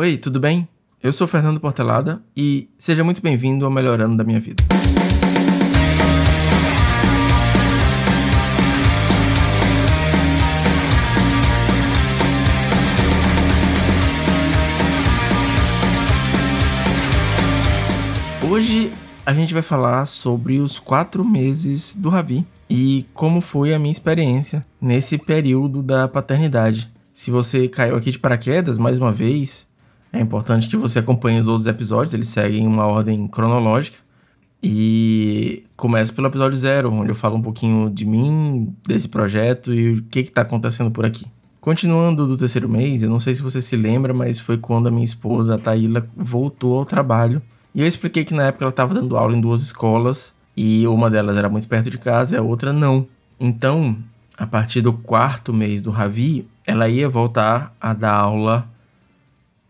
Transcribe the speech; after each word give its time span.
Oi, 0.00 0.16
tudo 0.16 0.38
bem? 0.38 0.68
Eu 1.02 1.12
sou 1.12 1.26
Fernando 1.26 1.58
Portelada 1.58 2.22
e 2.36 2.70
seja 2.78 3.02
muito 3.02 3.20
bem-vindo 3.20 3.64
ao 3.64 3.70
Melhorando 3.72 4.16
da 4.16 4.22
Minha 4.22 4.38
Vida. 4.38 4.62
Hoje 18.48 18.92
a 19.26 19.34
gente 19.34 19.52
vai 19.52 19.62
falar 19.62 20.06
sobre 20.06 20.60
os 20.60 20.78
quatro 20.78 21.24
meses 21.24 21.96
do 21.96 22.08
Ravi 22.08 22.46
e 22.70 23.04
como 23.12 23.40
foi 23.40 23.74
a 23.74 23.80
minha 23.80 23.90
experiência 23.90 24.64
nesse 24.80 25.18
período 25.18 25.82
da 25.82 26.06
paternidade. 26.06 26.88
Se 27.12 27.32
você 27.32 27.66
caiu 27.66 27.96
aqui 27.96 28.12
de 28.12 28.18
paraquedas, 28.20 28.78
mais 28.78 28.96
uma 28.96 29.12
vez, 29.12 29.66
é 30.12 30.20
importante 30.20 30.68
que 30.68 30.76
você 30.76 30.98
acompanhe 30.98 31.40
os 31.40 31.48
outros 31.48 31.66
episódios, 31.66 32.14
eles 32.14 32.28
seguem 32.28 32.66
uma 32.66 32.86
ordem 32.86 33.26
cronológica. 33.28 33.98
E 34.62 35.64
começa 35.76 36.12
pelo 36.12 36.26
episódio 36.26 36.56
zero, 36.56 36.92
onde 36.92 37.10
eu 37.10 37.14
falo 37.14 37.36
um 37.36 37.42
pouquinho 37.42 37.88
de 37.88 38.04
mim, 38.04 38.74
desse 38.86 39.08
projeto 39.08 39.72
e 39.72 39.94
o 39.94 40.02
que 40.02 40.20
está 40.20 40.42
acontecendo 40.42 40.90
por 40.90 41.04
aqui. 41.04 41.26
Continuando 41.60 42.26
do 42.26 42.36
terceiro 42.36 42.68
mês, 42.68 43.02
eu 43.02 43.10
não 43.10 43.20
sei 43.20 43.34
se 43.34 43.42
você 43.42 43.62
se 43.62 43.76
lembra, 43.76 44.12
mas 44.12 44.40
foi 44.40 44.56
quando 44.56 44.88
a 44.88 44.90
minha 44.90 45.04
esposa, 45.04 45.54
a 45.54 45.58
Taíla, 45.58 46.08
voltou 46.16 46.78
ao 46.78 46.84
trabalho 46.84 47.40
e 47.74 47.80
eu 47.80 47.86
expliquei 47.86 48.24
que 48.24 48.34
na 48.34 48.46
época 48.46 48.64
ela 48.64 48.70
estava 48.70 48.94
dando 48.94 49.16
aula 49.16 49.36
em 49.36 49.40
duas 49.40 49.62
escolas 49.62 50.34
e 50.56 50.86
uma 50.86 51.08
delas 51.08 51.36
era 51.36 51.48
muito 51.48 51.68
perto 51.68 51.90
de 51.90 51.98
casa 51.98 52.34
e 52.34 52.38
a 52.38 52.42
outra 52.42 52.72
não. 52.72 53.06
Então, 53.38 53.96
a 54.36 54.46
partir 54.46 54.80
do 54.80 54.92
quarto 54.92 55.52
mês 55.52 55.82
do 55.82 55.90
Ravi, 55.90 56.48
ela 56.66 56.88
ia 56.88 57.08
voltar 57.08 57.74
a 57.80 57.92
dar 57.92 58.14
aula 58.14 58.68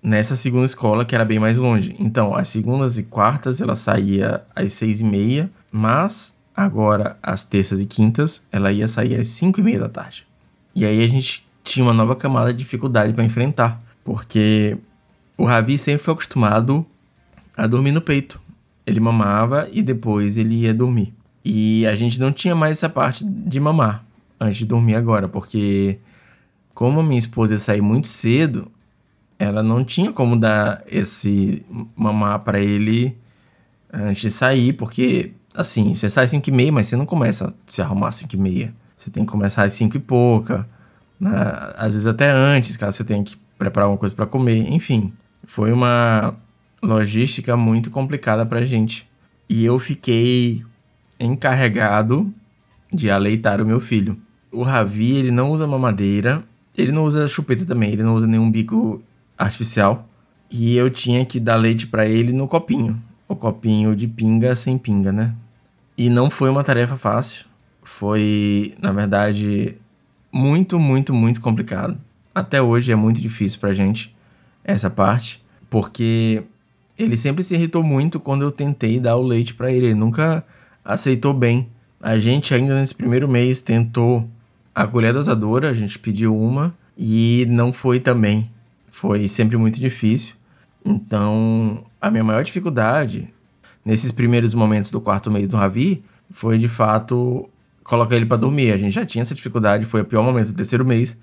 nessa 0.03 0.37
segunda 0.37 0.67
escola 0.67 1.05
que 1.05 1.15
era 1.15 1.25
bem 1.25 1.39
mais 1.39 1.59
longe. 1.59 1.95
Então, 1.99 2.35
as 2.35 2.49
segundas 2.49 2.99
e 2.99 3.03
quartas 3.03 3.61
ela 3.61 3.75
saía 3.75 4.43
às 4.55 4.73
seis 4.73 5.01
e 5.01 5.05
meia, 5.05 5.51
mas 5.71 6.37
agora 6.57 7.17
às 7.23 7.45
terças 7.45 7.81
e 7.81 7.87
quintas 7.87 8.47
ela 8.51 8.73
ia 8.73 8.89
sair 8.89 9.19
às 9.19 9.29
cinco 9.29 9.61
e 9.61 9.63
meia 9.63 9.81
da 9.81 9.89
tarde. 9.89 10.27
E 10.75 10.85
aí 10.85 11.03
a 11.03 11.09
gente 11.09 11.47
tinha 11.65 11.85
uma 11.85 11.93
nova 11.93 12.17
camada 12.17 12.53
de 12.53 12.59
dificuldade 12.59 13.13
para 13.13 13.25
enfrentar, 13.25 13.81
porque 14.05 14.77
o 15.37 15.45
Ravi 15.45 15.79
sempre 15.79 16.03
foi 16.03 16.15
acostumado 16.15 16.87
a 17.57 17.67
dormir 17.67 17.93
no 17.93 18.01
peito. 18.01 18.41
Ele 18.87 19.01
mamava 19.01 19.69
e 19.71 19.83
depois 19.83 20.37
ele 20.37 20.63
ia 20.63 20.73
dormir. 20.73 21.13
E 21.45 21.87
a 21.87 21.95
gente 21.95 22.19
não 22.19 22.33
tinha 22.33 22.55
mais 22.55 22.79
essa 22.79 22.89
parte 22.89 23.25
de 23.25 23.61
mamar 23.61 24.05
antes 24.41 24.59
de 24.59 24.67
dormir 24.67 24.95
agora, 24.95 25.29
porque 25.29 25.99
como 26.75 27.03
minha 27.03 27.19
esposa 27.19 27.55
ia 27.55 27.59
sair 27.59 27.81
muito 27.81 28.09
cedo, 28.09 28.71
ela 29.39 29.63
não 29.63 29.85
tinha 29.85 30.13
como 30.13 30.37
dar 30.37 30.83
esse 30.87 31.65
mamar 31.95 32.41
para 32.41 32.61
ele 32.61 33.17
antes 33.93 34.23
de 34.23 34.31
sair, 34.31 34.73
porque 34.73 35.33
assim, 35.55 35.95
você 35.95 36.09
sai 36.09 36.25
às 36.25 36.31
5 36.31 36.49
e 36.49 36.53
meia, 36.53 36.73
mas 36.73 36.87
você 36.87 36.97
não 36.97 37.07
começa 37.07 37.49
a 37.49 37.53
se 37.67 37.81
arrumar 37.81 38.09
às 38.09 38.17
5 38.17 38.35
e 38.35 38.39
meia. 38.39 38.75
Você 38.97 39.11
tem 39.11 39.25
que 39.25 39.31
começar 39.31 39.65
às 39.65 39.73
5 39.75 39.97
e 39.97 40.01
pouca, 40.01 40.69
né? 41.19 41.31
às 41.77 41.95
vezes 41.95 42.07
até 42.07 42.31
antes, 42.31 42.77
caso 42.77 42.97
você 42.97 43.05
tenha 43.05 43.23
que 43.23 43.37
preparar 43.59 43.87
alguma 43.87 43.99
coisa 43.99 44.15
para 44.15 44.27
comer. 44.27 44.73
Enfim, 44.73 45.13
foi 45.47 45.73
uma 45.73 46.35
logística 46.83 47.57
muito 47.57 47.91
complicada 47.91 48.45
pra 48.45 48.65
gente. 48.65 49.09
E 49.49 49.65
eu 49.65 49.79
fiquei 49.79 50.65
encarregado 51.19 52.33
de 52.93 53.11
aleitar 53.11 53.61
o 53.61 53.67
meu 53.67 53.81
filho. 53.81 54.17
O 54.51 54.63
Ravi, 54.63 55.17
ele 55.17 55.31
não 55.31 55.51
usa 55.51 55.67
mamadeira, 55.67 56.43
ele 56.77 56.93
não 56.93 57.05
usa 57.05 57.29
chupeta 57.29 57.65
também, 57.65 57.93
ele 57.93 58.03
não 58.03 58.15
usa 58.15 58.27
nenhum 58.27 58.51
bico 58.51 59.03
artificial. 59.39 60.09
E 60.51 60.77
eu 60.77 60.91
tinha 60.91 61.25
que 61.25 61.39
dar 61.39 61.57
leite 61.57 61.87
para 61.87 62.07
ele 62.07 62.33
no 62.33 62.49
copinho. 62.49 63.01
O 63.29 63.37
copinho 63.37 63.95
de 63.95 64.09
pinga 64.09 64.55
sem 64.57 64.77
pinga, 64.77 65.13
né? 65.13 65.35
E 65.97 66.11
não 66.11 66.29
foi 66.31 66.51
uma 66.51 66.65
tarefa 66.65 66.97
fácil. 66.97 67.47
Foi, 67.83 68.75
na 68.81 68.93
verdade, 68.93 69.77
muito, 70.33 70.79
muito, 70.79 71.13
muito 71.15 71.41
complicado. 71.41 71.99
Até 72.35 72.61
hoje 72.61 72.93
é 72.93 72.97
muito 72.97 73.21
difícil 73.21 73.61
pra 73.61 73.73
gente 73.73 74.15
essa 74.65 74.91
parte, 74.91 75.43
porque 75.69 76.43
ele 76.99 77.17
sempre 77.17 77.43
se 77.43 77.55
irritou 77.55 77.83
muito 77.83 78.21
quando 78.21 78.43
eu 78.43 78.53
tentei 78.53 79.01
dar 79.01 79.17
o 79.17 79.23
leite 79.23 79.55
para 79.55 79.73
ele. 79.73 79.87
Ele 79.87 79.95
nunca 79.95 80.45
aceitou 80.85 81.33
bem. 81.33 81.69
A 82.01 82.19
gente 82.19 82.55
ainda 82.55 82.79
nesse 82.79 82.95
primeiro 82.95 83.29
mês 83.29 83.61
tentou 83.61 84.29
a 84.75 84.87
colher 84.87 85.13
dosadora, 85.13 85.69
a 85.69 85.75
gente 85.75 85.99
pediu 85.99 86.37
uma 86.37 86.75
e 86.97 87.47
não 87.49 87.73
foi 87.73 87.99
também. 87.99 88.51
Foi 88.99 89.29
sempre 89.29 89.57
muito 89.57 89.79
difícil. 89.79 90.35
Então, 90.85 91.85
a 92.01 92.11
minha 92.11 92.25
maior 92.25 92.43
dificuldade 92.43 93.33
nesses 93.85 94.11
primeiros 94.11 94.53
momentos 94.55 94.91
do 94.91 95.01
quarto 95.01 95.31
mês 95.31 95.49
do 95.49 95.57
Ravi 95.57 96.03
foi 96.33 96.59
de 96.59 96.67
fato 96.67 97.49
colocar 97.85 98.17
ele 98.17 98.27
para 98.27 98.39
dormir. 98.39 98.73
A 98.73 98.77
gente 98.77 98.93
já 98.93 99.07
tinha 99.07 99.23
essa 99.23 99.37
dificuldade, 99.37 99.87
foi 99.87 100.01
o 100.01 100.05
pior 100.05 100.25
momento 100.25 100.49
do 100.49 100.55
terceiro 100.55 100.85
mês. 100.85 101.17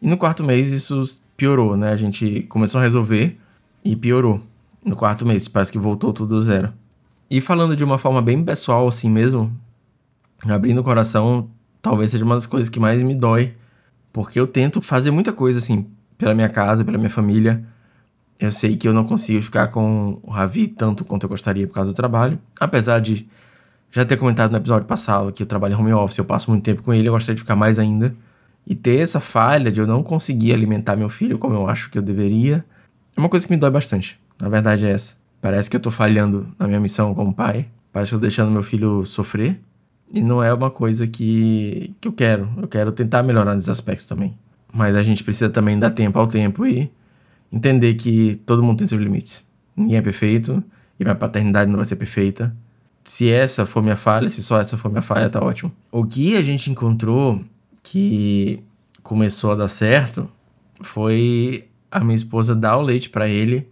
E 0.00 0.06
no 0.06 0.16
quarto 0.16 0.44
mês 0.44 0.70
isso 0.70 1.20
piorou, 1.36 1.76
né? 1.76 1.90
A 1.90 1.96
gente 1.96 2.42
começou 2.42 2.78
a 2.78 2.84
resolver 2.84 3.36
e 3.84 3.96
piorou 3.96 4.40
no 4.84 4.94
quarto 4.94 5.26
mês. 5.26 5.48
Parece 5.48 5.72
que 5.72 5.78
voltou 5.78 6.12
tudo 6.12 6.36
do 6.36 6.40
zero. 6.40 6.72
E 7.28 7.40
falando 7.40 7.74
de 7.74 7.82
uma 7.82 7.98
forma 7.98 8.22
bem 8.22 8.44
pessoal, 8.44 8.86
assim 8.86 9.10
mesmo, 9.10 9.52
abrindo 10.48 10.80
o 10.80 10.84
coração, 10.84 11.50
talvez 11.82 12.12
seja 12.12 12.24
uma 12.24 12.36
das 12.36 12.46
coisas 12.46 12.70
que 12.70 12.78
mais 12.78 13.02
me 13.02 13.16
dói. 13.16 13.54
Porque 14.12 14.38
eu 14.38 14.46
tento 14.46 14.80
fazer 14.80 15.10
muita 15.10 15.32
coisa, 15.32 15.58
assim, 15.58 15.84
pela 16.18 16.34
minha 16.34 16.48
casa, 16.48 16.84
pela 16.84 16.98
minha 16.98 17.08
família. 17.08 17.64
Eu 18.38 18.52
sei 18.52 18.76
que 18.76 18.86
eu 18.86 18.92
não 18.92 19.04
consigo 19.04 19.42
ficar 19.42 19.68
com 19.68 20.18
o 20.22 20.30
Ravi 20.30 20.68
tanto 20.68 21.04
quanto 21.04 21.24
eu 21.24 21.28
gostaria 21.28 21.66
por 21.66 21.74
causa 21.74 21.92
do 21.92 21.96
trabalho. 21.96 22.38
Apesar 22.60 23.00
de 23.00 23.26
já 23.90 24.04
ter 24.04 24.16
comentado 24.16 24.50
no 24.50 24.58
episódio 24.58 24.86
passado 24.86 25.32
que 25.32 25.42
eu 25.42 25.46
trabalho 25.46 25.74
em 25.74 25.76
home 25.76 25.92
office, 25.92 26.18
eu 26.18 26.24
passo 26.24 26.50
muito 26.50 26.64
tempo 26.64 26.82
com 26.82 26.92
ele, 26.92 27.08
eu 27.08 27.12
gostaria 27.12 27.34
de 27.34 27.40
ficar 27.40 27.56
mais 27.56 27.78
ainda. 27.78 28.14
E 28.66 28.74
ter 28.74 28.98
essa 29.00 29.18
falha 29.18 29.72
de 29.72 29.80
eu 29.80 29.86
não 29.86 30.02
conseguir 30.02 30.52
alimentar 30.52 30.94
meu 30.94 31.08
filho 31.08 31.38
como 31.38 31.54
eu 31.54 31.68
acho 31.68 31.90
que 31.90 31.96
eu 31.96 32.02
deveria, 32.02 32.64
é 33.16 33.20
uma 33.20 33.28
coisa 33.28 33.46
que 33.46 33.52
me 33.52 33.58
dói 33.58 33.70
bastante. 33.70 34.20
A 34.40 34.48
verdade 34.48 34.86
é 34.86 34.90
essa. 34.90 35.16
Parece 35.40 35.70
que 35.70 35.76
eu 35.76 35.80
tô 35.80 35.90
falhando 35.90 36.48
na 36.58 36.66
minha 36.66 36.80
missão 36.80 37.14
como 37.14 37.32
pai. 37.32 37.66
Parece 37.92 38.10
que 38.10 38.14
eu 38.14 38.18
tô 38.18 38.22
deixando 38.22 38.50
meu 38.50 38.62
filho 38.62 39.04
sofrer. 39.04 39.60
E 40.12 40.20
não 40.20 40.42
é 40.42 40.52
uma 40.52 40.70
coisa 40.70 41.06
que, 41.06 41.94
que 42.00 42.08
eu 42.08 42.12
quero. 42.12 42.48
Eu 42.56 42.68
quero 42.68 42.92
tentar 42.92 43.22
melhorar 43.22 43.54
nesses 43.54 43.70
aspectos 43.70 44.06
também. 44.06 44.36
Mas 44.72 44.94
a 44.96 45.02
gente 45.02 45.24
precisa 45.24 45.48
também 45.48 45.78
dar 45.78 45.90
tempo 45.90 46.18
ao 46.18 46.26
tempo 46.26 46.66
e 46.66 46.90
entender 47.52 47.94
que 47.94 48.40
todo 48.44 48.62
mundo 48.62 48.78
tem 48.78 48.86
seus 48.86 49.00
limites. 49.00 49.46
Ninguém 49.76 49.96
é 49.96 50.02
perfeito 50.02 50.62
e 50.98 51.04
minha 51.04 51.14
paternidade 51.14 51.70
não 51.70 51.76
vai 51.76 51.84
ser 51.84 51.96
perfeita. 51.96 52.54
Se 53.04 53.30
essa 53.30 53.64
for 53.64 53.82
minha 53.82 53.96
falha, 53.96 54.28
se 54.28 54.42
só 54.42 54.60
essa 54.60 54.76
for 54.76 54.90
minha 54.90 55.02
falha, 55.02 55.30
tá 55.30 55.42
ótimo. 55.42 55.72
O 55.90 56.04
que 56.04 56.36
a 56.36 56.42
gente 56.42 56.70
encontrou 56.70 57.42
que 57.82 58.62
começou 59.02 59.52
a 59.52 59.54
dar 59.54 59.68
certo 59.68 60.28
foi 60.80 61.66
a 61.90 62.00
minha 62.00 62.16
esposa 62.16 62.54
dar 62.54 62.76
o 62.76 62.82
leite 62.82 63.08
para 63.08 63.26
ele 63.28 63.66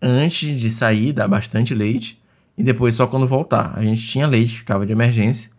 antes 0.00 0.60
de 0.60 0.70
sair, 0.70 1.12
dar 1.12 1.28
bastante 1.28 1.74
leite, 1.74 2.20
e 2.56 2.62
depois 2.62 2.94
só 2.94 3.06
quando 3.06 3.26
voltar. 3.26 3.72
A 3.76 3.82
gente 3.82 4.06
tinha 4.06 4.26
leite, 4.26 4.58
ficava 4.58 4.84
de 4.84 4.92
emergência, 4.92 5.50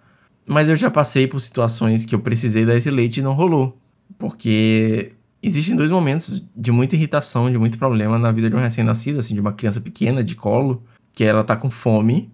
mas 0.45 0.69
eu 0.69 0.75
já 0.75 0.91
passei 0.91 1.27
por 1.27 1.39
situações 1.39 2.05
que 2.05 2.13
eu 2.13 2.19
precisei 2.19 2.65
dar 2.65 2.75
esse 2.75 2.91
leite 2.91 3.19
e 3.19 3.23
não 3.23 3.33
rolou, 3.33 3.77
porque 4.17 5.13
existem 5.41 5.75
dois 5.75 5.91
momentos 5.91 6.43
de 6.55 6.71
muita 6.71 6.95
irritação, 6.95 7.51
de 7.51 7.57
muito 7.57 7.77
problema 7.77 8.17
na 8.17 8.31
vida 8.31 8.49
de 8.49 8.55
um 8.55 8.59
recém-nascido, 8.59 9.19
assim, 9.19 9.33
de 9.33 9.41
uma 9.41 9.53
criança 9.53 9.81
pequena, 9.81 10.23
de 10.23 10.35
colo, 10.35 10.83
que 11.13 11.23
ela 11.23 11.43
tá 11.43 11.55
com 11.55 11.69
fome 11.69 12.31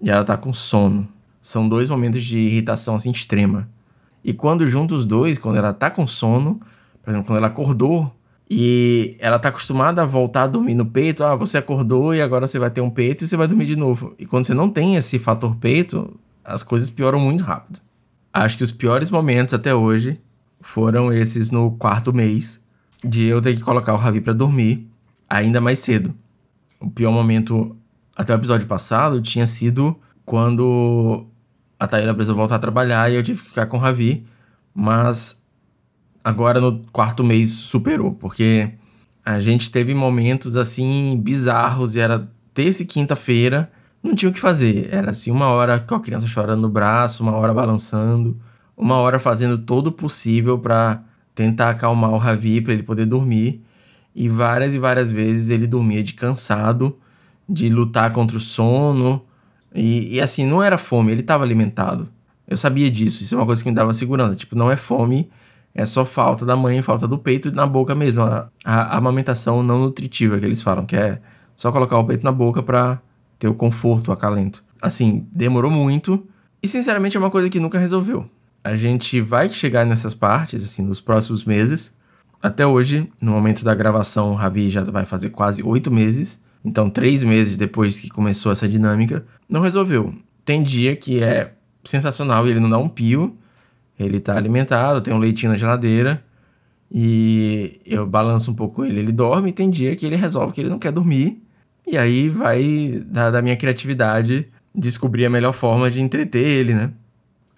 e 0.00 0.10
ela 0.10 0.24
tá 0.24 0.36
com 0.36 0.52
sono. 0.52 1.08
São 1.40 1.68
dois 1.68 1.88
momentos 1.88 2.24
de 2.24 2.38
irritação, 2.38 2.94
assim, 2.94 3.10
extrema. 3.10 3.68
E 4.24 4.32
quando 4.32 4.66
junta 4.66 4.94
os 4.94 5.04
dois, 5.04 5.36
quando 5.38 5.56
ela 5.56 5.72
tá 5.72 5.90
com 5.90 6.06
sono, 6.06 6.60
por 7.02 7.10
exemplo, 7.10 7.26
quando 7.26 7.38
ela 7.38 7.48
acordou 7.48 8.14
e 8.48 9.16
ela 9.18 9.38
tá 9.38 9.48
acostumada 9.48 10.02
a 10.02 10.04
voltar 10.04 10.42
a 10.42 10.46
dormir 10.46 10.74
no 10.74 10.84
peito. 10.84 11.24
Ah, 11.24 11.34
você 11.34 11.58
acordou 11.58 12.14
e 12.14 12.20
agora 12.20 12.46
você 12.46 12.58
vai 12.58 12.70
ter 12.70 12.80
um 12.80 12.90
peito 12.90 13.24
e 13.24 13.26
você 13.26 13.36
vai 13.36 13.48
dormir 13.48 13.66
de 13.66 13.74
novo. 13.74 14.14
E 14.18 14.26
quando 14.26 14.44
você 14.44 14.54
não 14.54 14.68
tem 14.68 14.96
esse 14.96 15.18
fator 15.18 15.56
peito, 15.56 16.20
as 16.44 16.62
coisas 16.62 16.90
pioram 16.90 17.18
muito 17.18 17.42
rápido. 17.42 17.80
Acho 18.32 18.58
que 18.58 18.64
os 18.64 18.70
piores 18.70 19.10
momentos 19.10 19.54
até 19.54 19.74
hoje 19.74 20.20
foram 20.62 21.12
esses 21.12 21.50
no 21.50 21.72
quarto 21.72 22.12
mês 22.12 22.64
de 23.04 23.24
eu 23.24 23.42
ter 23.42 23.54
que 23.54 23.62
colocar 23.62 23.92
o 23.92 23.96
Ravi 23.96 24.20
para 24.20 24.32
dormir 24.32 24.88
ainda 25.28 25.60
mais 25.60 25.80
cedo. 25.80 26.14
O 26.80 26.90
pior 26.90 27.12
momento 27.12 27.76
até 28.16 28.32
o 28.32 28.36
episódio 28.36 28.66
passado 28.66 29.20
tinha 29.20 29.46
sido 29.46 29.98
quando 30.24 31.26
a 31.78 31.86
Taylor 31.86 32.14
precisou 32.14 32.36
voltar 32.36 32.56
a 32.56 32.60
trabalhar 32.60 33.10
e 33.10 33.16
eu 33.16 33.22
tive 33.22 33.42
que 33.42 33.48
ficar 33.48 33.66
com 33.66 33.76
o 33.76 33.80
Ravi, 33.80 34.24
mas 34.74 35.44
agora 36.22 36.60
no 36.60 36.80
quarto 36.92 37.24
mês 37.24 37.50
superou, 37.50 38.12
porque 38.12 38.70
a 39.24 39.40
gente 39.40 39.70
teve 39.70 39.94
momentos 39.94 40.56
assim 40.56 41.20
bizarros 41.22 41.96
e 41.96 42.00
era 42.00 42.28
terça 42.54 42.82
e 42.82 42.86
quinta-feira, 42.86 43.70
não 44.02 44.14
tinha 44.14 44.30
o 44.30 44.32
que 44.32 44.40
fazer. 44.40 44.88
Era 44.92 45.12
assim, 45.12 45.30
uma 45.30 45.46
hora 45.46 45.78
com 45.78 45.94
a 45.94 46.00
criança 46.00 46.26
chorando 46.26 46.62
no 46.62 46.68
braço, 46.68 47.22
uma 47.22 47.32
hora 47.32 47.54
balançando, 47.54 48.38
uma 48.82 48.96
hora 48.96 49.18
fazendo 49.20 49.56
todo 49.56 49.86
o 49.88 49.92
possível 49.92 50.58
para 50.58 51.02
tentar 51.34 51.70
acalmar 51.70 52.10
o 52.10 52.18
Ravi 52.18 52.60
para 52.60 52.72
ele 52.72 52.82
poder 52.82 53.06
dormir. 53.06 53.62
e 54.14 54.28
várias 54.28 54.74
e 54.74 54.78
várias 54.78 55.10
vezes 55.10 55.48
ele 55.48 55.66
dormia 55.66 56.02
de 56.02 56.12
cansado, 56.12 56.98
de 57.48 57.68
lutar 57.70 58.12
contra 58.12 58.36
o 58.36 58.40
sono. 58.40 59.24
E, 59.74 60.16
e 60.16 60.20
assim, 60.20 60.44
não 60.46 60.62
era 60.62 60.76
fome, 60.76 61.12
ele 61.12 61.22
estava 61.22 61.44
alimentado. 61.44 62.08
Eu 62.46 62.56
sabia 62.56 62.90
disso, 62.90 63.22
isso 63.22 63.34
é 63.34 63.38
uma 63.38 63.46
coisa 63.46 63.62
que 63.62 63.70
me 63.70 63.74
dava 63.74 63.94
segurança. 63.94 64.34
Tipo, 64.34 64.56
não 64.56 64.70
é 64.70 64.76
fome, 64.76 65.30
é 65.74 65.86
só 65.86 66.04
falta 66.04 66.44
da 66.44 66.56
mãe, 66.56 66.82
falta 66.82 67.08
do 67.08 67.16
peito 67.16 67.48
e 67.48 67.52
na 67.52 67.66
boca 67.66 67.94
mesmo. 67.94 68.22
A, 68.22 68.48
a, 68.64 68.96
amamentação 68.98 69.62
não 69.62 69.78
nutritiva 69.78 70.38
que 70.38 70.44
eles 70.44 70.60
falam, 70.60 70.84
que 70.84 70.96
é 70.96 71.20
só 71.56 71.72
colocar 71.72 71.98
o 71.98 72.04
peito 72.04 72.24
na 72.24 72.32
boca 72.32 72.62
para 72.62 73.00
ter 73.38 73.48
o 73.48 73.54
conforto, 73.54 74.08
o 74.08 74.12
acalento. 74.12 74.62
Assim, 74.82 75.26
demorou 75.32 75.70
muito 75.70 76.26
e 76.62 76.68
sinceramente 76.68 77.16
é 77.16 77.20
uma 77.20 77.30
coisa 77.30 77.48
que 77.48 77.60
nunca 77.60 77.78
resolveu. 77.78 78.28
A 78.64 78.76
gente 78.76 79.20
vai 79.20 79.48
chegar 79.48 79.84
nessas 79.84 80.14
partes, 80.14 80.64
assim, 80.64 80.82
nos 80.82 81.00
próximos 81.00 81.44
meses. 81.44 81.96
Até 82.40 82.66
hoje, 82.66 83.08
no 83.20 83.32
momento 83.32 83.64
da 83.64 83.74
gravação, 83.74 84.32
o 84.32 84.34
Ravi 84.34 84.70
já 84.70 84.82
vai 84.84 85.04
fazer 85.04 85.30
quase 85.30 85.62
oito 85.62 85.90
meses. 85.90 86.42
Então, 86.64 86.88
três 86.88 87.22
meses 87.22 87.58
depois 87.58 87.98
que 87.98 88.08
começou 88.08 88.52
essa 88.52 88.68
dinâmica, 88.68 89.24
não 89.48 89.60
resolveu. 89.60 90.14
Tem 90.44 90.62
dia 90.62 90.94
que 90.94 91.22
é 91.22 91.52
sensacional, 91.84 92.46
ele 92.46 92.60
não 92.60 92.70
dá 92.70 92.78
um 92.78 92.88
pio, 92.88 93.36
ele 93.98 94.20
tá 94.20 94.36
alimentado, 94.36 95.00
tem 95.00 95.12
um 95.12 95.18
leitinho 95.18 95.52
na 95.52 95.58
geladeira 95.58 96.22
e 96.90 97.80
eu 97.86 98.06
balanço 98.06 98.50
um 98.50 98.54
pouco 98.54 98.84
ele, 98.84 99.00
ele 99.00 99.12
dorme. 99.12 99.50
E 99.50 99.52
tem 99.52 99.70
dia 99.70 99.96
que 99.96 100.04
ele 100.04 100.16
resolve 100.16 100.52
que 100.52 100.60
ele 100.60 100.68
não 100.68 100.78
quer 100.78 100.92
dormir, 100.92 101.42
e 101.86 101.96
aí 101.96 102.28
vai 102.28 103.02
da, 103.06 103.30
da 103.30 103.42
minha 103.42 103.56
criatividade 103.56 104.48
descobrir 104.74 105.26
a 105.26 105.30
melhor 105.30 105.52
forma 105.52 105.90
de 105.90 106.00
entreter 106.00 106.46
ele, 106.46 106.74
né? 106.74 106.90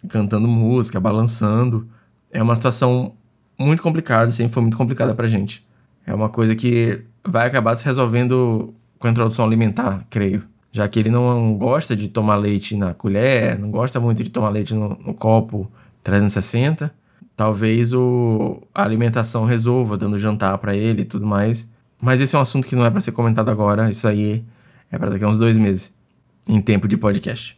Cantando 0.09 0.47
música, 0.49 1.01
balançando. 1.01 1.89
É 2.31 2.43
uma 2.43 2.57
situação 2.57 3.15
muito 3.59 3.83
complicada, 3.83 4.31
sempre 4.31 4.53
foi 4.53 4.63
muito 4.63 4.77
complicada 4.77 5.15
pra 5.15 5.27
gente. 5.27 5.67
É 6.07 6.15
uma 6.15 6.29
coisa 6.29 6.55
que 6.55 7.03
vai 7.27 7.47
acabar 7.47 7.75
se 7.75 7.85
resolvendo 7.85 8.75
com 8.99 9.07
a 9.07 9.11
introdução 9.11 9.45
alimentar, 9.45 10.05
creio 10.11 10.43
já 10.75 10.89
que 10.89 10.99
ele 10.99 11.09
não 11.09 11.57
gosta 11.57 11.95
de 11.95 12.09
tomar 12.09 12.35
leite 12.35 12.77
na 12.77 12.93
colher, 12.93 13.57
não 13.57 13.71
gosta 13.71 14.01
muito 14.01 14.25
de 14.25 14.29
tomar 14.29 14.49
leite 14.49 14.75
no, 14.75 14.89
no 14.89 15.15
copo 15.15 15.71
360. 16.03 16.93
Talvez 17.37 17.93
o, 17.93 18.61
a 18.75 18.83
alimentação 18.83 19.45
resolva, 19.45 19.97
dando 19.97 20.19
jantar 20.19 20.59
para 20.59 20.75
ele 20.75 21.03
e 21.03 21.05
tudo 21.05 21.25
mais. 21.25 21.71
Mas 22.03 22.21
esse 22.21 22.35
é 22.35 22.39
um 22.41 22.43
assunto 22.43 22.67
que 22.67 22.75
não 22.75 22.85
é 22.85 22.91
para 22.91 23.01
ser 23.01 23.13
comentado 23.13 23.53
agora. 23.53 23.89
Isso 23.89 24.09
aí 24.09 24.45
é 24.91 24.99
para 24.99 25.11
daqui 25.11 25.23
a 25.23 25.29
uns 25.29 25.39
dois 25.39 25.57
meses, 25.57 25.97
em 26.45 26.61
tempo 26.61 26.89
de 26.89 26.97
podcast. 26.97 27.57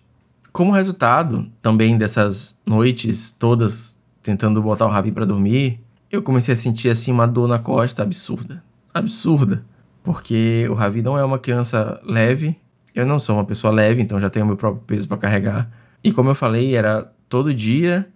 Como 0.56 0.72
resultado 0.72 1.52
também 1.60 1.98
dessas 1.98 2.58
noites 2.64 3.30
todas 3.30 4.00
tentando 4.22 4.62
botar 4.62 4.86
o 4.86 4.88
Ravi 4.88 5.12
para 5.12 5.26
dormir, 5.26 5.84
eu 6.10 6.22
comecei 6.22 6.54
a 6.54 6.56
sentir 6.56 6.88
assim 6.88 7.12
uma 7.12 7.26
dor 7.26 7.46
na 7.46 7.58
costa 7.58 8.02
absurda. 8.02 8.64
Absurda. 8.94 9.66
Porque 10.02 10.66
o 10.70 10.72
Ravi 10.72 11.02
não 11.02 11.18
é 11.18 11.22
uma 11.22 11.38
criança 11.38 12.00
leve, 12.02 12.58
eu 12.94 13.04
não 13.04 13.18
sou 13.18 13.36
uma 13.36 13.44
pessoa 13.44 13.70
leve, 13.70 14.00
então 14.00 14.18
já 14.18 14.30
tenho 14.30 14.46
meu 14.46 14.56
próprio 14.56 14.82
peso 14.86 15.06
para 15.06 15.18
carregar. 15.18 15.70
E 16.02 16.10
como 16.10 16.30
eu 16.30 16.34
falei, 16.34 16.74
era 16.74 17.12
todo 17.28 17.52
dia, 17.52 18.08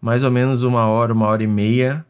mais 0.00 0.24
ou 0.24 0.32
menos 0.32 0.64
uma 0.64 0.88
hora, 0.88 1.12
uma 1.12 1.28
hora 1.28 1.44
e 1.44 1.46
meia, 1.46 2.04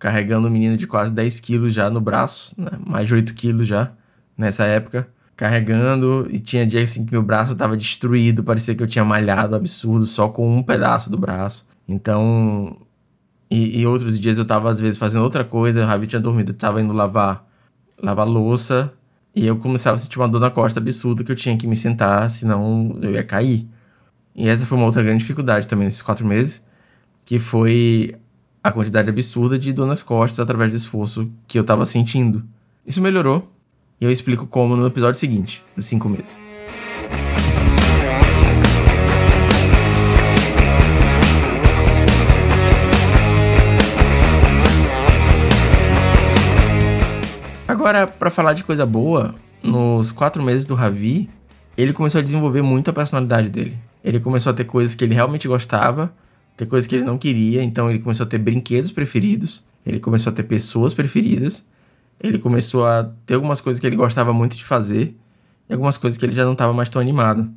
carregando 0.00 0.48
um 0.48 0.50
menino 0.50 0.76
de 0.76 0.88
quase 0.88 1.12
10 1.12 1.38
quilos 1.38 1.72
já 1.72 1.88
no 1.88 2.00
braço, 2.00 2.60
né? 2.60 2.72
mais 2.84 3.06
de 3.06 3.14
8 3.14 3.32
quilos 3.34 3.68
já 3.68 3.92
nessa 4.36 4.64
época. 4.64 5.08
Carregando, 5.38 6.26
e 6.32 6.40
tinha 6.40 6.66
dias 6.66 6.90
assim 6.90 7.06
que 7.06 7.12
meu 7.12 7.22
braço 7.22 7.52
estava 7.52 7.76
destruído, 7.76 8.42
parecia 8.42 8.74
que 8.74 8.82
eu 8.82 8.88
tinha 8.88 9.04
malhado 9.04 9.54
absurdo 9.54 10.04
só 10.04 10.28
com 10.28 10.58
um 10.58 10.64
pedaço 10.64 11.08
do 11.08 11.16
braço. 11.16 11.64
Então, 11.86 12.76
e, 13.48 13.78
e 13.78 13.86
outros 13.86 14.18
dias 14.18 14.36
eu 14.36 14.42
estava 14.42 14.68
às 14.68 14.80
vezes 14.80 14.98
fazendo 14.98 15.22
outra 15.22 15.44
coisa, 15.44 15.84
o 15.84 15.86
Ravi 15.86 16.08
tinha 16.08 16.20
dormido, 16.20 16.50
eu 16.50 16.56
tava 16.56 16.82
indo 16.82 16.92
lavar, 16.92 17.46
lavar 18.02 18.26
louça, 18.26 18.92
e 19.32 19.46
eu 19.46 19.56
começava 19.58 19.94
a 19.94 19.98
sentir 19.98 20.18
uma 20.18 20.28
dor 20.28 20.40
na 20.40 20.50
costa 20.50 20.80
absurda 20.80 21.22
que 21.22 21.30
eu 21.30 21.36
tinha 21.36 21.56
que 21.56 21.68
me 21.68 21.76
sentar, 21.76 22.28
senão 22.32 22.98
eu 23.00 23.12
ia 23.12 23.22
cair. 23.22 23.64
E 24.34 24.48
essa 24.48 24.66
foi 24.66 24.76
uma 24.76 24.86
outra 24.86 25.04
grande 25.04 25.20
dificuldade 25.20 25.68
também 25.68 25.84
nesses 25.84 26.02
quatro 26.02 26.26
meses, 26.26 26.66
que 27.24 27.38
foi 27.38 28.16
a 28.60 28.72
quantidade 28.72 29.08
absurda 29.08 29.56
de 29.56 29.72
dor 29.72 29.86
nas 29.86 30.02
costas 30.02 30.40
através 30.40 30.72
do 30.72 30.76
esforço 30.76 31.30
que 31.46 31.56
eu 31.56 31.62
estava 31.62 31.84
sentindo. 31.84 32.42
Isso 32.84 33.00
melhorou, 33.00 33.48
e 34.00 34.04
eu 34.04 34.10
explico 34.10 34.46
como 34.46 34.76
no 34.76 34.86
episódio 34.86 35.18
seguinte, 35.18 35.62
dos 35.74 35.86
cinco 35.86 36.08
meses. 36.08 36.36
Agora, 47.66 48.06
para 48.06 48.30
falar 48.30 48.54
de 48.54 48.64
coisa 48.64 48.86
boa, 48.86 49.34
nos 49.62 50.10
quatro 50.10 50.42
meses 50.42 50.64
do 50.64 50.74
Ravi, 50.74 51.28
ele 51.76 51.92
começou 51.92 52.18
a 52.20 52.22
desenvolver 52.22 52.62
muito 52.62 52.90
a 52.90 52.92
personalidade 52.92 53.48
dele. 53.48 53.76
Ele 54.02 54.18
começou 54.18 54.50
a 54.50 54.54
ter 54.54 54.64
coisas 54.64 54.94
que 54.94 55.04
ele 55.04 55.14
realmente 55.14 55.46
gostava, 55.46 56.12
ter 56.56 56.66
coisas 56.66 56.88
que 56.88 56.96
ele 56.96 57.04
não 57.04 57.18
queria, 57.18 57.62
então 57.62 57.90
ele 57.90 57.98
começou 57.98 58.24
a 58.24 58.28
ter 58.28 58.38
brinquedos 58.38 58.90
preferidos, 58.90 59.62
ele 59.84 60.00
começou 60.00 60.32
a 60.32 60.34
ter 60.34 60.44
pessoas 60.44 60.94
preferidas, 60.94 61.66
ele 62.20 62.38
começou 62.38 62.86
a 62.86 63.10
ter 63.24 63.34
algumas 63.34 63.60
coisas 63.60 63.80
que 63.80 63.86
ele 63.86 63.96
gostava 63.96 64.32
muito 64.32 64.56
de 64.56 64.64
fazer 64.64 65.16
e 65.68 65.72
algumas 65.72 65.96
coisas 65.96 66.18
que 66.18 66.24
ele 66.24 66.34
já 66.34 66.44
não 66.44 66.52
estava 66.52 66.72
mais 66.72 66.88
tão 66.88 67.00
animado. 67.00 67.48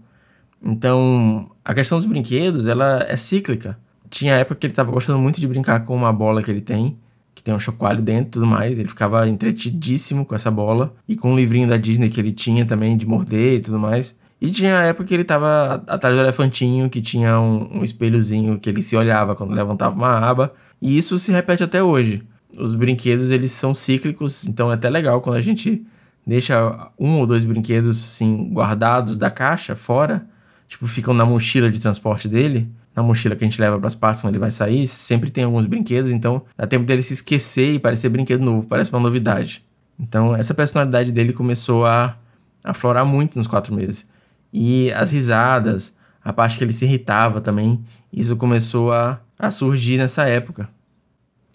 Então, 0.63 1.49
a 1.65 1.73
questão 1.73 1.97
dos 1.97 2.05
brinquedos, 2.05 2.67
ela 2.67 3.05
é 3.07 3.17
cíclica. 3.17 3.77
Tinha 4.09 4.35
época 4.35 4.59
que 4.59 4.67
ele 4.67 4.71
estava 4.73 4.91
gostando 4.91 5.17
muito 5.19 5.39
de 5.39 5.47
brincar 5.47 5.85
com 5.85 5.95
uma 5.95 6.13
bola 6.13 6.43
que 6.43 6.51
ele 6.51 6.61
tem, 6.61 6.97
que 7.33 7.41
tem 7.41 7.53
um 7.53 7.59
chocalho 7.59 8.01
dentro 8.01 8.27
e 8.27 8.31
tudo 8.31 8.45
mais. 8.45 8.77
Ele 8.77 8.89
ficava 8.89 9.27
entretidíssimo 9.27 10.25
com 10.25 10.35
essa 10.35 10.51
bola. 10.51 10.93
E 11.07 11.15
com 11.15 11.31
um 11.31 11.35
livrinho 11.35 11.67
da 11.67 11.77
Disney 11.77 12.09
que 12.09 12.19
ele 12.19 12.31
tinha 12.31 12.65
também 12.65 12.95
de 12.95 13.07
morder 13.07 13.55
e 13.55 13.61
tudo 13.61 13.79
mais. 13.79 14.19
E 14.39 14.51
tinha 14.51 14.79
a 14.79 14.83
época 14.83 15.05
que 15.05 15.13
ele 15.13 15.23
tava 15.23 15.83
atrás 15.87 16.15
do 16.15 16.21
elefantinho, 16.21 16.89
que 16.89 17.01
tinha 17.01 17.39
um, 17.39 17.79
um 17.79 17.83
espelhozinho 17.83 18.59
que 18.59 18.69
ele 18.69 18.81
se 18.81 18.95
olhava 18.95 19.35
quando 19.35 19.53
levantava 19.53 19.95
uma 19.95 20.17
aba. 20.17 20.53
E 20.81 20.97
isso 20.97 21.17
se 21.17 21.31
repete 21.31 21.63
até 21.63 21.81
hoje. 21.81 22.23
Os 22.57 22.75
brinquedos, 22.75 23.31
eles 23.31 23.51
são 23.51 23.73
cíclicos, 23.73 24.45
então 24.45 24.71
é 24.71 24.75
até 24.75 24.89
legal 24.89 25.21
quando 25.21 25.37
a 25.37 25.41
gente 25.41 25.85
deixa 26.25 26.91
um 26.99 27.19
ou 27.19 27.27
dois 27.27 27.45
brinquedos, 27.45 27.97
assim, 27.97 28.51
guardados 28.53 29.17
da 29.17 29.31
caixa, 29.31 29.75
fora. 29.75 30.27
Tipo, 30.67 30.87
ficam 30.87 31.13
na 31.13 31.25
mochila 31.25 31.69
de 31.69 31.79
transporte 31.79 32.27
dele 32.27 32.69
na 32.95 33.01
mochila 33.01 33.35
que 33.35 33.43
a 33.43 33.47
gente 33.47 33.59
leva 33.59 33.77
para 33.77 33.87
as 33.87 33.95
partes 33.95 34.21
quando 34.21 34.33
ele 34.33 34.39
vai 34.39 34.51
sair, 34.51 34.87
sempre 34.87 35.29
tem 35.29 35.43
alguns 35.43 35.65
brinquedos, 35.65 36.11
então 36.11 36.43
dá 36.57 36.67
tempo 36.67 36.85
dele 36.85 37.01
se 37.01 37.13
esquecer 37.13 37.75
e 37.75 37.79
parecer 37.79 38.09
brinquedo 38.09 38.43
novo, 38.43 38.67
parece 38.67 38.91
uma 38.91 38.99
novidade. 38.99 39.63
Então 39.99 40.35
essa 40.35 40.53
personalidade 40.53 41.11
dele 41.11 41.31
começou 41.31 41.85
a 41.85 42.17
aflorar 42.63 43.05
muito 43.05 43.37
nos 43.37 43.47
quatro 43.47 43.73
meses. 43.73 44.09
E 44.51 44.91
as 44.91 45.09
risadas, 45.09 45.95
a 46.23 46.33
parte 46.33 46.57
que 46.57 46.63
ele 46.63 46.73
se 46.73 46.85
irritava 46.85 47.39
também, 47.39 47.83
isso 48.11 48.35
começou 48.35 48.91
a, 48.91 49.19
a 49.39 49.49
surgir 49.49 49.97
nessa 49.97 50.27
época. 50.27 50.69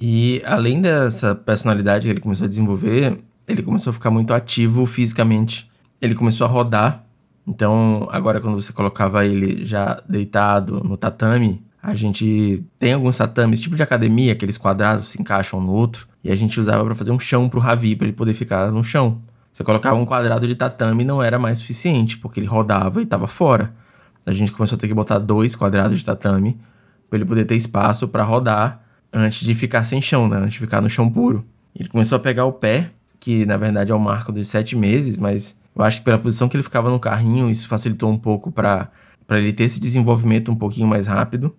E 0.01 0.43
além 0.45 0.81
dessa 0.81 1.35
personalidade 1.35 2.07
que 2.07 2.13
ele 2.13 2.21
começou 2.21 2.45
a 2.45 2.49
desenvolver, 2.49 3.19
ele 3.49 3.63
começou 3.63 3.91
a 3.91 3.95
ficar 3.95 4.11
muito 4.11 4.35
ativo 4.35 4.85
fisicamente. 4.87 5.71
Ele 6.01 6.15
começou 6.15 6.47
a 6.47 6.51
rodar 6.51 7.07
então, 7.47 8.09
agora 8.11 8.41
quando 8.41 8.61
você 8.61 8.73
colocava 8.73 9.25
ele 9.25 9.65
já 9.65 10.03
deitado 10.09 10.83
no 10.83 10.97
tatame, 10.97 11.65
a 11.81 11.95
gente 11.95 12.65
tem 12.79 12.95
alguns 12.95 13.17
tatames, 13.17 13.61
tipo 13.61 13.77
de 13.77 13.83
academia, 13.83 14.33
aqueles 14.33 14.59
quadrados 14.59 15.09
se 15.09 15.21
encaixam 15.21 15.61
no 15.61 15.71
outro, 15.71 16.09
e 16.25 16.33
a 16.33 16.35
gente 16.35 16.59
usava 16.59 16.85
para 16.85 16.97
fazer 16.97 17.13
um 17.13 17.21
chão 17.21 17.49
pro 17.49 17.61
Ravi, 17.61 17.95
para 17.95 18.09
ele 18.09 18.17
poder 18.17 18.35
ficar 18.35 18.73
no 18.73 18.83
chão. 18.83 19.23
Você 19.53 19.63
colocava 19.63 19.97
um 19.97 20.05
quadrado 20.05 20.47
de 20.47 20.57
tatame 20.57 21.05
não 21.05 21.23
era 21.23 21.39
mais 21.39 21.59
suficiente, 21.59 22.19
porque 22.19 22.41
ele 22.41 22.49
rodava 22.49 23.01
e 23.01 23.05
estava 23.05 23.29
fora. 23.29 23.73
A 24.27 24.33
gente 24.33 24.51
começou 24.51 24.75
a 24.75 24.79
ter 24.81 24.89
que 24.89 24.95
botar 24.95 25.19
dois 25.21 25.55
quadrados 25.55 26.01
de 26.01 26.05
tatame 26.05 26.59
para 27.09 27.19
ele 27.19 27.25
poder 27.25 27.45
ter 27.45 27.55
espaço 27.55 28.09
para 28.09 28.25
rodar 28.25 28.83
antes 29.13 29.41
de 29.41 29.55
ficar 29.55 29.85
sem 29.85 30.01
chão, 30.01 30.29
né? 30.29 30.37
Antes 30.37 30.55
de 30.55 30.59
ficar 30.61 30.81
no 30.81 30.91
chão 30.91 31.11
puro. 31.11 31.45
Ele 31.75 31.89
começou 31.89 32.17
a 32.17 32.19
pegar 32.19 32.45
o 32.45 32.53
pé, 32.53 32.91
que 33.21 33.45
na 33.47 33.57
verdade 33.57 33.93
é 33.93 33.95
o 33.95 34.01
marco 34.01 34.33
dos 34.33 34.49
sete 34.49 34.75
meses, 34.77 35.17
mas 35.17 35.61
eu 35.75 35.83
acho 35.83 35.99
que 35.99 36.05
pela 36.05 36.19
posição 36.19 36.49
que 36.49 36.57
ele 36.57 36.63
ficava 36.63 36.91
no 36.91 36.99
carrinho, 36.99 37.51
isso 37.51 37.69
facilitou 37.69 38.11
um 38.11 38.19
pouco 38.19 38.51
para 38.51 38.91
ele 39.31 39.53
ter 39.53 39.65
esse 39.65 39.79
desenvolvimento 39.79 40.51
um 40.51 40.57
pouquinho 40.57 40.89
mais 40.89 41.07
rápido. 41.07 41.55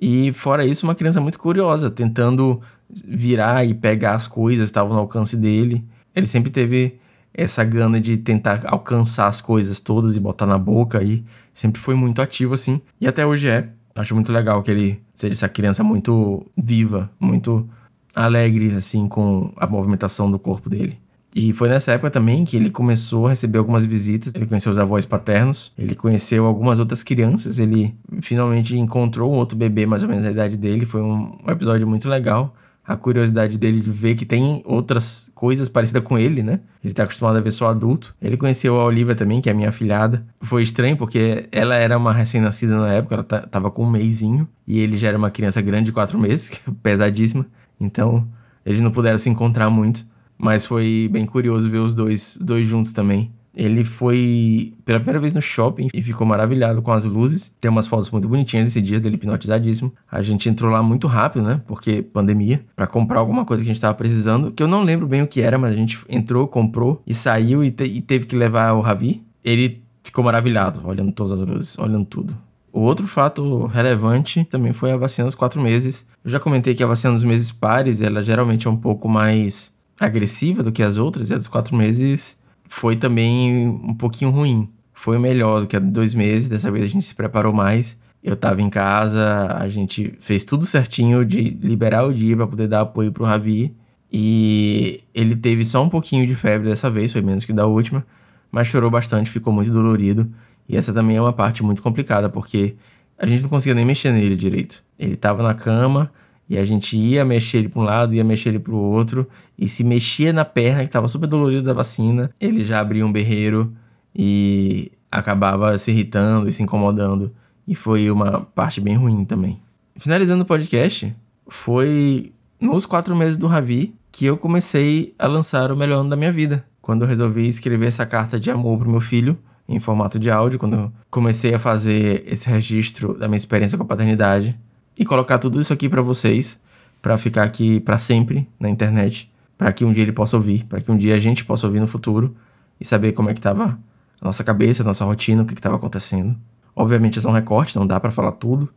E 0.00 0.32
fora 0.32 0.64
isso, 0.64 0.86
uma 0.86 0.94
criança 0.94 1.20
muito 1.20 1.38
curiosa, 1.38 1.90
tentando 1.90 2.60
virar 2.88 3.64
e 3.64 3.74
pegar 3.74 4.14
as 4.14 4.26
coisas 4.26 4.64
que 4.64 4.70
estavam 4.70 4.94
no 4.94 5.00
alcance 5.00 5.36
dele. 5.36 5.84
Ele 6.14 6.26
sempre 6.26 6.50
teve 6.50 6.98
essa 7.34 7.62
gana 7.62 8.00
de 8.00 8.16
tentar 8.16 8.62
alcançar 8.64 9.26
as 9.26 9.40
coisas 9.40 9.80
todas 9.80 10.16
e 10.16 10.20
botar 10.20 10.46
na 10.46 10.58
boca 10.58 11.02
e 11.02 11.24
sempre 11.52 11.80
foi 11.80 11.94
muito 11.94 12.22
ativo 12.22 12.54
assim. 12.54 12.80
E 13.00 13.06
até 13.06 13.26
hoje 13.26 13.48
é. 13.48 13.68
Acho 13.98 14.14
muito 14.14 14.32
legal 14.32 14.62
que 14.62 14.70
ele 14.70 15.02
seja 15.14 15.34
essa 15.34 15.48
criança 15.48 15.82
muito 15.82 16.46
viva, 16.56 17.10
muito 17.18 17.68
alegre 18.14 18.74
assim 18.74 19.08
com 19.08 19.52
a 19.56 19.66
movimentação 19.66 20.30
do 20.30 20.38
corpo 20.38 20.70
dele. 20.70 20.98
E 21.34 21.52
foi 21.52 21.68
nessa 21.68 21.92
época 21.92 22.10
também 22.10 22.44
que 22.44 22.56
ele 22.56 22.70
começou 22.70 23.26
a 23.26 23.30
receber 23.30 23.58
algumas 23.58 23.84
visitas. 23.84 24.34
Ele 24.34 24.46
conheceu 24.46 24.72
os 24.72 24.78
avós 24.78 25.04
paternos, 25.04 25.72
ele 25.78 25.94
conheceu 25.94 26.46
algumas 26.46 26.80
outras 26.80 27.02
crianças. 27.02 27.58
Ele 27.58 27.94
finalmente 28.20 28.76
encontrou 28.76 29.32
um 29.32 29.36
outro 29.36 29.56
bebê, 29.56 29.84
mais 29.84 30.02
ou 30.02 30.08
menos 30.08 30.24
da 30.24 30.30
idade 30.30 30.56
dele. 30.56 30.86
Foi 30.86 31.02
um, 31.02 31.38
episódio 31.48 31.86
muito 31.86 32.08
legal. 32.08 32.54
A 32.88 32.96
curiosidade 32.96 33.58
dele 33.58 33.80
de 33.80 33.90
ver 33.90 34.14
que 34.14 34.24
tem 34.24 34.62
outras 34.64 35.30
coisas 35.34 35.68
parecidas 35.68 36.02
com 36.02 36.18
ele, 36.18 36.42
né? 36.42 36.60
Ele 36.82 36.94
tá 36.94 37.02
acostumado 37.02 37.36
a 37.36 37.40
ver 37.40 37.50
só 37.50 37.68
adulto. 37.68 38.16
Ele 38.20 38.34
conheceu 38.34 38.80
a 38.80 38.84
Olivia 38.86 39.14
também, 39.14 39.42
que 39.42 39.50
é 39.50 39.52
minha 39.52 39.70
filhada. 39.70 40.24
Foi 40.40 40.62
estranho 40.62 40.96
porque 40.96 41.46
ela 41.52 41.74
era 41.74 41.98
uma 41.98 42.14
recém-nascida 42.14 42.78
na 42.78 42.90
época, 42.94 43.14
ela 43.16 43.24
tava 43.24 43.70
com 43.70 43.84
um 43.84 43.90
mêsinho. 43.90 44.48
E 44.66 44.78
ele 44.78 44.96
já 44.96 45.08
era 45.08 45.18
uma 45.18 45.30
criança 45.30 45.60
grande 45.60 45.86
de 45.86 45.92
quatro 45.92 46.18
meses, 46.18 46.62
pesadíssima. 46.82 47.44
Então, 47.78 48.26
eles 48.64 48.80
não 48.80 48.90
puderam 48.90 49.18
se 49.18 49.28
encontrar 49.28 49.68
muito. 49.68 50.06
Mas 50.38 50.64
foi 50.64 51.10
bem 51.12 51.26
curioso 51.26 51.70
ver 51.70 51.78
os 51.78 51.94
dois, 51.94 52.38
dois 52.40 52.66
juntos 52.66 52.94
também. 52.94 53.30
Ele 53.58 53.82
foi 53.82 54.72
pela 54.84 55.00
primeira 55.00 55.18
vez 55.18 55.34
no 55.34 55.42
shopping 55.42 55.88
e 55.92 56.00
ficou 56.00 56.24
maravilhado 56.24 56.80
com 56.80 56.92
as 56.92 57.04
luzes. 57.04 57.52
Tem 57.60 57.68
umas 57.68 57.88
fotos 57.88 58.08
muito 58.08 58.28
bonitinhas 58.28 58.66
desse 58.66 58.80
dia, 58.80 59.00
dele 59.00 59.16
hipnotizadíssimo. 59.16 59.92
A 60.08 60.22
gente 60.22 60.48
entrou 60.48 60.70
lá 60.70 60.80
muito 60.80 61.08
rápido, 61.08 61.44
né? 61.44 61.60
Porque 61.66 62.00
pandemia, 62.00 62.64
para 62.76 62.86
comprar 62.86 63.18
alguma 63.18 63.44
coisa 63.44 63.64
que 63.64 63.68
a 63.68 63.74
gente 63.74 63.82
tava 63.82 63.94
precisando, 63.94 64.52
que 64.52 64.62
eu 64.62 64.68
não 64.68 64.84
lembro 64.84 65.08
bem 65.08 65.22
o 65.22 65.26
que 65.26 65.40
era, 65.40 65.58
mas 65.58 65.72
a 65.72 65.76
gente 65.76 65.98
entrou, 66.08 66.46
comprou 66.46 67.02
e 67.04 67.12
saiu 67.12 67.64
e, 67.64 67.72
te 67.72 67.82
e 67.82 68.00
teve 68.00 68.26
que 68.26 68.36
levar 68.36 68.74
o 68.74 68.80
Ravi. 68.80 69.24
Ele 69.44 69.82
ficou 70.04 70.22
maravilhado, 70.22 70.80
olhando 70.86 71.10
todas 71.10 71.32
as 71.32 71.44
luzes, 71.44 71.76
olhando 71.80 72.04
tudo. 72.04 72.36
O 72.72 72.82
outro 72.82 73.08
fato 73.08 73.66
relevante 73.66 74.44
também 74.44 74.72
foi 74.72 74.92
a 74.92 74.96
vacina 74.96 75.26
dos 75.26 75.34
quatro 75.34 75.60
meses. 75.60 76.06
Eu 76.24 76.30
já 76.30 76.38
comentei 76.38 76.76
que 76.76 76.82
a 76.84 76.86
vacina 76.86 77.12
dos 77.12 77.24
meses 77.24 77.50
pares, 77.50 78.00
ela 78.00 78.22
geralmente 78.22 78.68
é 78.68 78.70
um 78.70 78.76
pouco 78.76 79.08
mais 79.08 79.76
agressiva 79.98 80.62
do 80.62 80.70
que 80.70 80.80
as 80.80 80.96
outras, 80.96 81.30
e 81.30 81.34
a 81.34 81.36
dos 81.36 81.48
quatro 81.48 81.74
meses 81.74 82.38
foi 82.68 82.96
também 82.96 83.66
um 83.66 83.94
pouquinho 83.94 84.30
ruim. 84.30 84.68
Foi 84.92 85.18
melhor 85.18 85.62
do 85.62 85.66
que 85.66 85.76
a 85.76 85.80
dois 85.80 86.14
meses, 86.14 86.48
dessa 86.48 86.70
vez 86.70 86.84
a 86.84 86.88
gente 86.88 87.04
se 87.04 87.14
preparou 87.14 87.52
mais. 87.52 87.98
Eu 88.22 88.36
tava 88.36 88.60
em 88.60 88.68
casa, 88.68 89.46
a 89.56 89.68
gente 89.68 90.14
fez 90.20 90.44
tudo 90.44 90.66
certinho 90.66 91.24
de 91.24 91.50
liberar 91.50 92.04
o 92.04 92.12
dia 92.12 92.36
para 92.36 92.46
poder 92.46 92.68
dar 92.68 92.82
apoio 92.82 93.12
pro 93.12 93.24
Ravi. 93.24 93.74
E 94.12 95.02
ele 95.14 95.36
teve 95.36 95.64
só 95.64 95.82
um 95.82 95.88
pouquinho 95.88 96.26
de 96.26 96.34
febre 96.34 96.68
dessa 96.68 96.90
vez, 96.90 97.12
foi 97.12 97.22
menos 97.22 97.44
que 97.44 97.52
da 97.52 97.66
última, 97.66 98.04
mas 98.50 98.66
chorou 98.66 98.90
bastante, 98.90 99.30
ficou 99.30 99.52
muito 99.52 99.70
dolorido. 99.70 100.30
E 100.68 100.76
essa 100.76 100.92
também 100.92 101.16
é 101.16 101.20
uma 101.20 101.32
parte 101.32 101.62
muito 101.62 101.82
complicada, 101.82 102.28
porque 102.28 102.74
a 103.18 103.26
gente 103.26 103.42
não 103.42 103.48
conseguia 103.48 103.74
nem 103.74 103.84
mexer 103.84 104.12
nele 104.12 104.36
direito. 104.36 104.82
Ele 104.98 105.16
tava 105.16 105.42
na 105.42 105.54
cama, 105.54 106.10
e 106.48 106.56
a 106.56 106.64
gente 106.64 106.96
ia 106.96 107.24
mexer 107.24 107.58
ele 107.58 107.68
para 107.68 107.80
um 107.80 107.84
lado, 107.84 108.14
ia 108.14 108.24
mexer 108.24 108.48
ele 108.48 108.58
para 108.58 108.72
o 108.72 108.78
outro, 108.78 109.28
e 109.58 109.68
se 109.68 109.84
mexia 109.84 110.32
na 110.32 110.44
perna, 110.44 110.80
que 110.80 110.86
estava 110.88 111.06
super 111.06 111.26
dolorido 111.26 111.62
da 111.62 111.74
vacina, 111.74 112.30
ele 112.40 112.64
já 112.64 112.80
abria 112.80 113.04
um 113.04 113.12
berreiro 113.12 113.72
e 114.14 114.90
acabava 115.10 115.76
se 115.76 115.90
irritando 115.90 116.48
e 116.48 116.52
se 116.52 116.62
incomodando. 116.62 117.32
E 117.66 117.74
foi 117.74 118.10
uma 118.10 118.40
parte 118.40 118.80
bem 118.80 118.94
ruim 118.94 119.24
também. 119.24 119.60
Finalizando 119.96 120.42
o 120.42 120.46
podcast, 120.46 121.14
foi 121.48 122.32
nos 122.58 122.86
quatro 122.86 123.14
meses 123.14 123.36
do 123.36 123.46
Ravi 123.46 123.94
que 124.10 124.24
eu 124.24 124.36
comecei 124.36 125.14
a 125.18 125.26
lançar 125.26 125.70
o 125.70 125.76
melhor 125.76 126.00
ano 126.00 126.10
da 126.10 126.16
minha 126.16 126.32
vida. 126.32 126.64
Quando 126.80 127.02
eu 127.02 127.08
resolvi 127.08 127.46
escrever 127.46 127.86
essa 127.86 128.06
carta 128.06 128.40
de 128.40 128.50
amor 128.50 128.78
pro 128.78 128.90
meu 128.90 129.00
filho, 129.00 129.38
em 129.68 129.78
formato 129.78 130.18
de 130.18 130.30
áudio, 130.30 130.58
quando 130.58 130.74
eu 130.74 130.92
comecei 131.10 131.52
a 131.52 131.58
fazer 131.58 132.24
esse 132.26 132.48
registro 132.48 133.12
da 133.18 133.28
minha 133.28 133.36
experiência 133.36 133.76
com 133.76 133.84
a 133.84 133.86
paternidade 133.86 134.58
e 134.98 135.04
colocar 135.04 135.38
tudo 135.38 135.60
isso 135.60 135.72
aqui 135.72 135.88
para 135.88 136.02
vocês, 136.02 136.60
para 137.00 137.16
ficar 137.16 137.44
aqui 137.44 137.78
para 137.78 137.96
sempre 137.98 138.48
na 138.58 138.68
internet, 138.68 139.30
para 139.56 139.72
que 139.72 139.84
um 139.84 139.92
dia 139.92 140.02
ele 140.02 140.12
possa 140.12 140.36
ouvir, 140.36 140.64
para 140.64 140.80
que 140.80 140.90
um 140.90 140.96
dia 140.96 141.14
a 141.14 141.18
gente 141.18 141.44
possa 141.44 141.66
ouvir 141.66 141.78
no 141.78 141.86
futuro 141.86 142.34
e 142.80 142.84
saber 142.84 143.12
como 143.12 143.30
é 143.30 143.34
que 143.34 143.40
tava 143.40 143.78
a 144.20 144.24
nossa 144.24 144.42
cabeça, 144.42 144.82
a 144.82 144.86
nossa 144.86 145.04
rotina, 145.04 145.42
o 145.42 145.46
que 145.46 145.54
estava 145.54 145.76
acontecendo. 145.76 146.36
Obviamente 146.74 147.20
são 147.20 147.30
recortes, 147.30 147.76
não 147.76 147.86
dá 147.86 148.00
para 148.00 148.10
falar 148.10 148.32
tudo, 148.32 148.68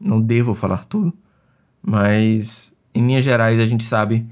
não 0.00 0.20
devo 0.20 0.54
falar 0.54 0.84
tudo, 0.84 1.14
mas 1.80 2.76
em 2.92 3.06
linhas 3.06 3.22
gerais 3.22 3.60
a 3.60 3.66
gente 3.66 3.84
sabe 3.84 4.26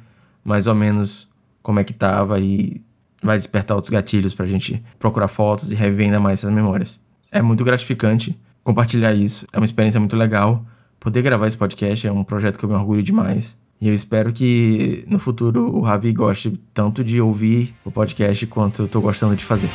mais 0.44 0.66
ou 0.66 0.74
menos 0.74 1.28
como 1.62 1.78
é 1.78 1.84
que 1.84 1.92
tava 1.92 2.40
e 2.40 2.80
vai 3.22 3.36
despertar 3.36 3.74
outros 3.74 3.90
gatilhos 3.90 4.34
pra 4.34 4.46
gente 4.46 4.82
procurar 4.98 5.28
fotos 5.28 5.70
e 5.70 5.74
rever 5.74 6.06
ainda 6.06 6.20
mais 6.20 6.40
essas 6.40 6.52
memórias. 6.52 7.00
É 7.30 7.40
muito 7.40 7.64
gratificante 7.64 8.38
compartilhar 8.62 9.12
isso, 9.12 9.46
é 9.52 9.58
uma 9.58 9.64
experiência 9.64 10.00
muito 10.00 10.16
legal 10.16 10.64
poder 11.00 11.22
gravar 11.22 11.46
esse 11.46 11.56
podcast 11.56 12.06
é 12.06 12.12
um 12.12 12.24
projeto 12.24 12.58
que 12.58 12.64
eu 12.64 12.68
me 12.68 12.74
orgulho 12.74 13.02
demais. 13.02 13.58
E 13.80 13.88
eu 13.88 13.94
espero 13.94 14.32
que 14.32 15.04
no 15.06 15.18
futuro 15.18 15.74
o 15.74 15.80
Ravi 15.80 16.12
goste 16.12 16.58
tanto 16.72 17.04
de 17.04 17.20
ouvir 17.20 17.74
o 17.84 17.90
podcast 17.90 18.46
quanto 18.46 18.82
eu 18.82 18.88
tô 18.88 19.00
gostando 19.00 19.36
de 19.36 19.44
fazer. 19.44 19.68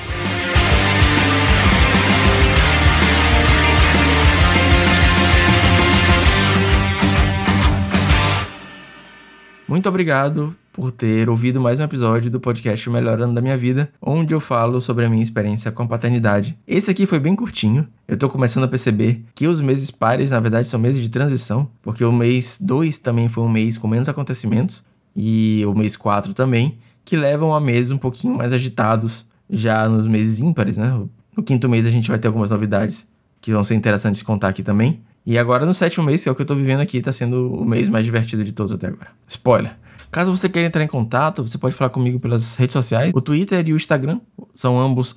Muito 9.68 9.88
obrigado 9.88 10.56
por 10.72 10.92
ter 10.92 11.30
ouvido 11.30 11.60
mais 11.60 11.80
um 11.80 11.84
episódio 11.84 12.32
do 12.32 12.40
podcast 12.40 12.88
O 12.88 12.94
Melhor 12.94 13.22
Ano 13.22 13.34
da 13.34 13.42
Minha 13.42 13.58
Vida, 13.58 13.92
onde 14.02 14.34
eu 14.34 14.40
falo 14.40 14.80
sobre 14.80 15.06
a 15.06 15.10
minha 15.10 15.22
experiência 15.22 15.72
com 15.72 15.84
a 15.84 15.88
paternidade. 15.88 16.58
Esse 16.68 16.92
aqui 16.92 17.06
foi 17.06 17.20
bem 17.20 17.36
curtinho. 17.36 17.88
Eu 18.08 18.18
tô 18.18 18.30
começando 18.30 18.64
a 18.64 18.68
perceber 18.68 19.24
que 19.36 19.48
os 19.48 19.60
meses 19.60 19.92
pares, 19.92 20.32
na 20.32 20.40
verdade, 20.40 20.68
são 20.68 20.80
meses 20.80 21.02
de 21.02 21.10
transição, 21.10 21.68
porque 21.82 22.04
o 22.04 22.12
mês 22.12 22.58
2 22.62 23.00
também 23.00 23.28
foi 23.28 23.44
um 23.44 23.50
mês 23.50 23.78
com 23.78 23.88
menos 23.88 24.08
acontecimentos, 24.08 24.84
e 25.16 25.64
o 25.66 25.74
mês 25.74 25.98
4 25.98 26.34
também, 26.34 26.78
que 27.04 27.18
levam 27.18 27.54
a 27.54 27.60
meses 27.60 27.92
um 27.92 27.98
pouquinho 27.98 28.36
mais 28.36 28.54
agitados 28.54 29.26
já 29.50 29.88
nos 29.90 30.08
meses 30.08 30.40
ímpares, 30.40 30.78
né? 30.78 31.02
No 31.36 31.44
quinto 31.44 31.68
mês 31.68 31.86
a 31.86 31.92
gente 31.92 32.10
vai 32.10 32.18
ter 32.18 32.28
algumas 32.28 32.52
novidades 32.52 33.08
que 33.42 33.52
vão 33.52 33.64
ser 33.64 33.76
interessantes 33.76 34.24
contar 34.24 34.50
aqui 34.50 34.64
também. 34.64 35.02
E 35.26 35.38
agora 35.38 35.66
no 35.66 35.74
sétimo 35.74 36.06
mês, 36.06 36.24
que 36.24 36.30
é 36.30 36.32
o 36.32 36.36
que 36.36 36.42
eu 36.42 36.46
tô 36.46 36.56
vivendo 36.56 36.80
aqui, 36.80 37.02
tá 37.02 37.12
sendo 37.12 37.54
o 37.54 37.66
mês 37.66 37.90
mais 37.90 38.06
divertido 38.06 38.44
de 38.44 38.54
todos 38.54 38.74
até 38.74 38.88
agora. 38.88 39.10
Spoiler! 39.28 39.81
Caso 40.12 40.36
você 40.36 40.50
queira 40.50 40.68
entrar 40.68 40.84
em 40.84 40.88
contato, 40.88 41.48
você 41.48 41.58
pode 41.58 41.74
falar 41.74 41.90
comigo 41.90 42.20
pelas 42.20 42.58
redes 42.58 42.74
sociais. 42.74 43.14
O 43.16 43.22
Twitter 43.22 43.66
e 43.66 43.72
o 43.72 43.78
Instagram 43.78 44.20
são 44.54 44.80
ambos 44.80 45.16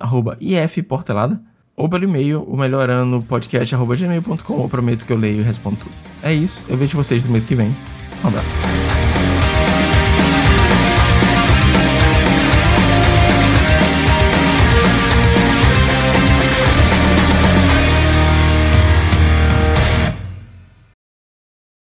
ifportelada. 0.63 1.41
Ou 1.75 1.89
pelo 1.89 2.05
e-mail, 2.05 2.41
o 2.43 2.55
melhorando 2.55 3.21
podcast.gmail.com. 3.23 4.61
Eu 4.61 4.69
prometo 4.69 5.05
que 5.05 5.11
eu 5.11 5.17
leio 5.17 5.41
e 5.41 5.43
respondo 5.43 5.75
tudo. 5.75 5.91
É 6.23 6.33
isso, 6.33 6.63
eu 6.69 6.77
vejo 6.77 6.95
vocês 6.95 7.25
no 7.25 7.31
mês 7.31 7.43
que 7.43 7.53
vem. 7.53 7.75
Um 8.23 8.27
abraço. 8.29 8.94